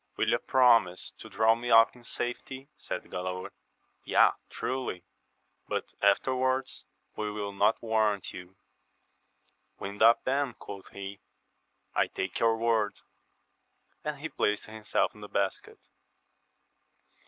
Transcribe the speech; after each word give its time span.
Will 0.17 0.29
ye 0.29 0.37
promise 0.39 1.11
to 1.19 1.29
draw 1.29 1.53
me 1.53 1.69
up 1.69 1.95
in 1.95 2.03
safety? 2.03 2.69
said 2.75 3.03
Galaor.— 3.03 3.51
Yea, 4.03 4.29
truly 4.49 4.97
3 5.01 5.05
but 5.67 5.93
afterwards 6.01 6.87
we 7.15 7.29
will 7.31 7.51
not 7.51 7.79
warrant 7.83 8.33
you. 8.33 8.55
Wind 9.77 10.01
up, 10.01 10.23
then, 10.23 10.55
quoth 10.55 10.89
he, 10.89 11.19
I 11.93 12.07
take 12.07 12.39
your 12.39 12.57
word! 12.57 13.01
and 14.03 14.17
he 14.19 14.29
placed 14.29 14.65
himself 14.65 15.13
in 15.13 15.21
the 15.21 15.29
basket. 15.29 15.87